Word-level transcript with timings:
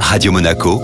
Radio 0.00 0.32
Monaco, 0.32 0.80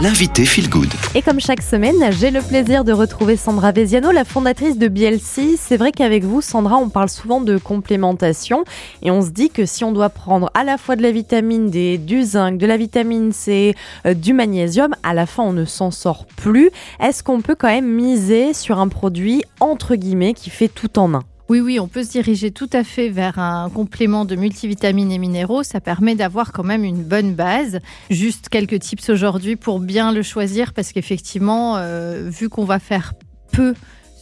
l'invité 0.00 0.44
Feel 0.44 0.68
Good. 0.68 0.88
Et 1.14 1.22
comme 1.22 1.40
chaque 1.40 1.62
semaine, 1.62 1.96
j'ai 2.10 2.30
le 2.30 2.40
plaisir 2.42 2.84
de 2.84 2.92
retrouver 2.92 3.36
Sandra 3.36 3.72
Veziano, 3.72 4.12
la 4.12 4.24
fondatrice 4.24 4.78
de 4.78 4.88
BLC. 4.88 5.56
C'est 5.58 5.76
vrai 5.76 5.90
qu'avec 5.90 6.24
vous, 6.24 6.40
Sandra, 6.40 6.76
on 6.76 6.88
parle 6.88 7.08
souvent 7.08 7.40
de 7.40 7.58
complémentation 7.58 8.64
et 9.02 9.10
on 9.10 9.22
se 9.22 9.30
dit 9.30 9.50
que 9.50 9.66
si 9.66 9.84
on 9.84 9.92
doit 9.92 10.10
prendre 10.10 10.50
à 10.54 10.64
la 10.64 10.78
fois 10.78 10.96
de 10.96 11.02
la 11.02 11.10
vitamine 11.10 11.70
D, 11.70 11.98
du 11.98 12.22
zinc, 12.22 12.58
de 12.58 12.66
la 12.66 12.76
vitamine 12.76 13.32
C, 13.32 13.74
euh, 14.06 14.14
du 14.14 14.32
magnésium, 14.32 14.94
à 15.02 15.14
la 15.14 15.26
fin, 15.26 15.42
on 15.42 15.52
ne 15.52 15.64
s'en 15.64 15.90
sort 15.90 16.26
plus. 16.26 16.70
Est-ce 17.00 17.22
qu'on 17.22 17.40
peut 17.40 17.56
quand 17.56 17.68
même 17.68 17.90
miser 17.90 18.54
sur 18.54 18.78
un 18.78 18.88
produit 18.88 19.42
entre 19.60 19.96
guillemets 19.96 20.34
qui 20.34 20.50
fait 20.50 20.68
tout 20.68 20.98
en 20.98 21.14
un? 21.14 21.22
Oui, 21.48 21.60
oui, 21.60 21.78
on 21.78 21.86
peut 21.86 22.02
se 22.02 22.10
diriger 22.10 22.50
tout 22.50 22.68
à 22.72 22.82
fait 22.82 23.08
vers 23.08 23.38
un 23.38 23.70
complément 23.70 24.24
de 24.24 24.34
multivitamines 24.34 25.12
et 25.12 25.18
minéraux. 25.18 25.62
Ça 25.62 25.80
permet 25.80 26.16
d'avoir 26.16 26.52
quand 26.52 26.64
même 26.64 26.82
une 26.82 27.04
bonne 27.04 27.34
base. 27.34 27.78
Juste 28.10 28.48
quelques 28.48 28.80
tips 28.80 29.10
aujourd'hui 29.10 29.54
pour 29.54 29.78
bien 29.78 30.12
le 30.12 30.22
choisir 30.22 30.72
parce 30.72 30.92
qu'effectivement, 30.92 31.76
euh, 31.76 32.28
vu 32.28 32.48
qu'on 32.48 32.64
va 32.64 32.80
faire 32.80 33.14
peu 33.52 33.74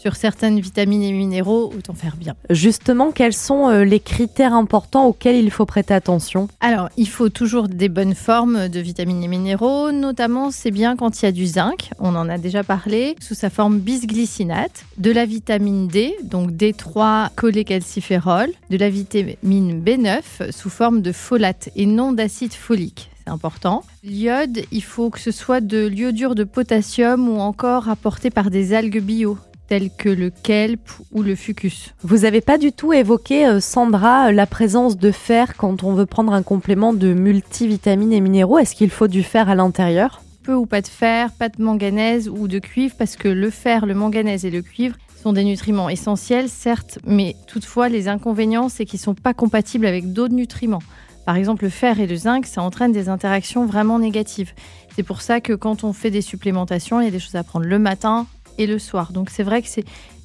sur 0.05 0.17
certaines 0.17 0.61
vitamines 0.61 1.03
et 1.03 1.13
minéraux, 1.13 1.73
autant 1.75 1.95
faire 1.95 2.17
bien. 2.19 2.35
Justement, 2.51 3.11
quels 3.11 3.33
sont 3.33 3.71
euh, 3.71 3.85
les 3.85 4.01
critères 4.01 4.53
importants 4.53 5.07
auxquels 5.07 5.37
il 5.37 5.51
faut 5.51 5.65
prêter 5.65 5.95
attention? 5.95 6.49
Alors, 6.61 6.91
il 6.99 7.09
faut 7.09 7.31
toujours 7.31 7.69
des 7.69 7.89
bonnes 7.89 8.15
formes 8.15 8.69
de 8.69 8.81
vitamines 8.81 9.23
et 9.23 9.29
minéraux, 9.29 9.93
notamment 9.93 10.51
c'est 10.51 10.71
bien 10.71 10.95
quand 10.95 11.23
il 11.23 11.25
y 11.25 11.29
a 11.29 11.33
du 11.33 11.47
zinc, 11.47 11.89
on 12.01 12.17
en 12.17 12.29
a 12.29 12.37
déjà 12.37 12.63
parlé, 12.63 13.17
sous 13.19 13.33
sa 13.33 13.49
forme 13.49 13.79
bisglycinate, 13.79 14.85
de 14.99 15.11
la 15.11 15.25
vitamine 15.25 15.89
D, 15.89 16.15
donc 16.23 16.51
D3 16.51 17.31
cholécalciférol, 17.35 18.49
de 18.69 18.77
la 18.77 18.91
vitamine 18.91 19.83
B9 19.83 20.53
sous 20.53 20.69
forme 20.69 21.01
de 21.01 21.13
folate 21.13 21.71
et 21.77 21.87
non 21.87 22.13
d'acide 22.13 22.53
folique 22.53 23.11
c'est 23.25 23.31
important. 23.31 23.85
L'iode, 24.03 24.61
il 24.71 24.83
faut 24.83 25.09
que 25.09 25.19
ce 25.19 25.31
soit 25.31 25.63
de 25.63 25.87
l'iodure 25.87 26.35
de 26.35 26.45
potassium 26.45 27.27
ou 27.27 27.41
encore 27.41 27.89
apporté 27.89 28.29
par 28.29 28.51
des 28.51 28.75
algues 28.75 29.01
bio 29.01 29.39
tels 29.69 29.91
que 29.91 30.09
le 30.09 30.31
kelp 30.31 30.81
ou 31.13 31.23
le 31.23 31.35
fucus. 31.35 31.95
Vous 32.03 32.19
n'avez 32.19 32.41
pas 32.41 32.59
du 32.59 32.73
tout 32.73 32.93
évoqué, 32.93 33.47
euh, 33.47 33.61
Sandra, 33.61 34.33
la 34.33 34.47
présence 34.47 34.97
de 34.97 35.11
fer 35.11 35.57
quand 35.57 35.85
on 35.85 35.95
veut 35.95 36.07
prendre 36.07 36.33
un 36.33 36.43
complément 36.43 36.93
de 36.93 37.15
multivitamines 37.15 38.13
et 38.13 38.21
minéraux. 38.21 38.59
Est-ce 38.59 38.75
qu'il 38.75 38.91
faut 38.91 39.09
du 39.09 39.23
fer 39.23 39.49
à 39.49 39.55
l'intérieur? 39.55 40.23
Peu 40.43 40.55
ou 40.55 40.67
pas 40.67 40.83
de 40.83 40.89
fer, 40.89 41.33
pas 41.33 41.49
de 41.49 41.63
manganèse 41.63 42.29
ou 42.29 42.49
de 42.49 42.59
cuivre, 42.59 42.95
parce 42.99 43.17
que 43.17 43.29
le 43.29 43.49
fer, 43.51 43.87
le 43.87 43.95
manganèse 43.95 44.45
et 44.45 44.51
le 44.51 44.61
cuivre 44.61 44.97
sont 45.23 45.33
des 45.33 45.45
nutriments 45.45 45.89
essentiels, 45.89 46.51
certes, 46.51 46.99
mais 47.07 47.35
toutefois, 47.47 47.89
les 47.89 48.09
inconvénients, 48.09 48.69
c'est 48.69 48.85
qu'ils 48.85 48.99
ne 48.99 49.05
sont 49.05 49.15
pas 49.15 49.33
compatibles 49.33 49.87
avec 49.87 50.13
d'autres 50.13 50.35
nutriments. 50.35 50.83
Par 51.25 51.37
exemple, 51.37 51.65
le 51.65 51.71
fer 51.71 51.99
et 51.99 52.07
le 52.07 52.17
zinc, 52.17 52.45
ça 52.45 52.63
entraîne 52.63 52.93
des 52.93 53.09
interactions 53.09 53.65
vraiment 53.65 53.99
négatives. 53.99 54.53
C'est 54.95 55.03
pour 55.03 55.23
ça 55.23 55.41
que 55.41 55.55
quand 55.55 55.83
on 55.83 55.95
fait 55.95 56.11
des 56.11 56.21
supplémentations, 56.21 57.01
il 57.01 57.05
y 57.05 57.09
a 57.09 57.11
des 57.11 57.19
choses 57.19 57.37
à 57.37 57.43
prendre 57.43 57.65
le 57.65 57.79
matin, 57.79 58.27
et 58.59 58.67
le 58.67 58.79
soir. 58.79 59.13
Donc 59.13 59.31
c'est 59.31 59.43
vrai 59.43 59.63
que 59.63 59.69
c'est 59.69 59.85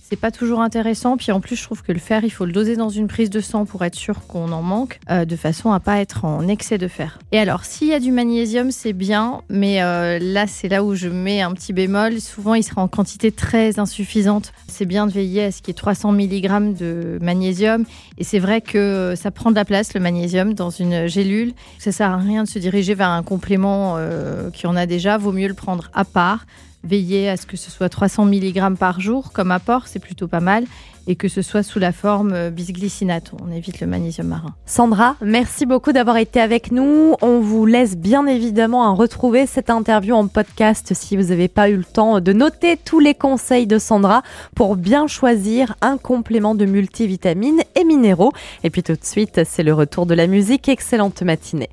c'est 0.09 0.15
pas 0.15 0.31
toujours 0.31 0.61
intéressant. 0.61 1.17
Puis 1.17 1.31
en 1.31 1.39
plus, 1.39 1.55
je 1.55 1.63
trouve 1.63 1.83
que 1.83 1.91
le 1.91 1.99
fer, 1.99 2.23
il 2.23 2.31
faut 2.31 2.45
le 2.45 2.51
doser 2.51 2.75
dans 2.75 2.89
une 2.89 3.07
prise 3.07 3.29
de 3.29 3.41
sang 3.41 3.65
pour 3.65 3.85
être 3.85 3.93
sûr 3.93 4.25
qu'on 4.25 4.51
en 4.51 4.63
manque, 4.63 4.99
euh, 5.11 5.23
de 5.23 5.35
façon 5.35 5.71
à 5.71 5.79
pas 5.79 5.99
être 5.99 6.25
en 6.25 6.47
excès 6.47 6.79
de 6.79 6.87
fer. 6.87 7.19
Et 7.31 7.37
alors, 7.37 7.63
s'il 7.63 7.89
y 7.89 7.93
a 7.93 7.99
du 7.99 8.11
magnésium, 8.11 8.71
c'est 8.71 8.93
bien, 8.93 9.41
mais 9.49 9.83
euh, 9.83 10.17
là, 10.19 10.47
c'est 10.47 10.67
là 10.67 10.83
où 10.83 10.95
je 10.95 11.09
mets 11.09 11.41
un 11.41 11.53
petit 11.53 11.73
bémol. 11.73 12.19
Souvent, 12.19 12.55
il 12.55 12.63
sera 12.63 12.81
en 12.81 12.87
quantité 12.87 13.31
très 13.31 13.77
insuffisante. 13.77 14.51
C'est 14.67 14.87
bien 14.87 15.05
de 15.05 15.11
veiller 15.11 15.43
à 15.43 15.51
ce 15.51 15.59
qu'il 15.61 15.67
y 15.67 15.71
ait 15.71 15.73
300 15.75 16.11
mg 16.13 16.73
de 16.75 17.19
magnésium. 17.21 17.85
Et 18.17 18.23
c'est 18.23 18.39
vrai 18.39 18.61
que 18.61 19.13
ça 19.15 19.29
prend 19.29 19.51
de 19.51 19.55
la 19.55 19.65
place, 19.65 19.93
le 19.93 19.99
magnésium, 19.99 20.55
dans 20.55 20.71
une 20.71 21.05
gélule. 21.05 21.53
Ça 21.77 21.91
sert 21.91 22.09
à 22.09 22.17
rien 22.17 22.45
de 22.45 22.47
se 22.47 22.57
diriger 22.57 22.95
vers 22.95 23.09
un 23.09 23.21
complément 23.21 23.95
euh, 23.97 24.49
qui 24.49 24.65
en 24.65 24.75
a 24.75 24.87
déjà. 24.87 25.19
Vaut 25.19 25.33
mieux 25.33 25.47
le 25.47 25.53
prendre 25.53 25.91
à 25.93 26.03
part 26.03 26.45
veiller 26.83 27.29
à 27.29 27.37
ce 27.37 27.45
que 27.45 27.57
ce 27.57 27.71
soit 27.71 27.89
300 27.89 28.25
mg 28.25 28.75
par 28.77 28.99
jour 29.01 29.31
comme 29.31 29.51
apport, 29.51 29.87
c'est 29.87 29.99
plutôt 29.99 30.27
pas 30.27 30.39
mal, 30.39 30.65
et 31.07 31.15
que 31.15 31.27
ce 31.27 31.41
soit 31.41 31.63
sous 31.63 31.79
la 31.79 31.91
forme 31.91 32.33
euh, 32.33 32.49
bisglycinate. 32.51 33.31
On 33.43 33.51
évite 33.51 33.79
le 33.79 33.87
magnésium 33.87 34.27
marin. 34.27 34.53
Sandra, 34.65 35.15
merci 35.21 35.65
beaucoup 35.65 35.91
d'avoir 35.91 36.17
été 36.17 36.39
avec 36.39 36.71
nous. 36.71 37.15
On 37.21 37.39
vous 37.39 37.65
laisse 37.65 37.97
bien 37.97 38.27
évidemment 38.27 38.93
retrouver 38.93 39.47
cette 39.47 39.69
interview 39.69 40.15
en 40.15 40.27
podcast 40.27 40.93
si 40.93 41.17
vous 41.17 41.29
n'avez 41.29 41.47
pas 41.47 41.69
eu 41.69 41.77
le 41.77 41.83
temps 41.83 42.21
de 42.21 42.31
noter 42.31 42.77
tous 42.77 42.99
les 42.99 43.15
conseils 43.15 43.65
de 43.65 43.79
Sandra 43.79 44.21
pour 44.55 44.75
bien 44.75 45.07
choisir 45.07 45.75
un 45.81 45.97
complément 45.97 46.53
de 46.53 46.65
multivitamines 46.65 47.61
et 47.75 47.83
minéraux. 47.83 48.31
Et 48.63 48.69
puis 48.69 48.83
tout 48.83 48.93
de 48.93 49.03
suite, 49.03 49.41
c'est 49.45 49.63
le 49.63 49.73
retour 49.73 50.05
de 50.05 50.13
la 50.13 50.27
musique. 50.27 50.69
Excellente 50.69 51.23
matinée. 51.23 51.69